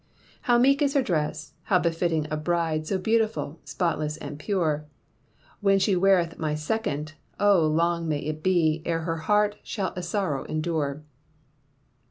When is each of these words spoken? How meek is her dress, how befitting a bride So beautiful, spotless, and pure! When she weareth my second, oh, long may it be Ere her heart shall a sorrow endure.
How 0.41 0.57
meek 0.57 0.81
is 0.81 0.95
her 0.95 1.03
dress, 1.03 1.53
how 1.65 1.77
befitting 1.77 2.25
a 2.31 2.35
bride 2.35 2.87
So 2.87 2.97
beautiful, 2.97 3.59
spotless, 3.63 4.17
and 4.17 4.39
pure! 4.39 4.87
When 5.59 5.77
she 5.77 5.95
weareth 5.95 6.39
my 6.39 6.55
second, 6.55 7.13
oh, 7.39 7.67
long 7.67 8.07
may 8.09 8.17
it 8.21 8.41
be 8.41 8.81
Ere 8.83 9.01
her 9.01 9.17
heart 9.29 9.57
shall 9.61 9.93
a 9.95 10.01
sorrow 10.01 10.43
endure. 10.45 11.03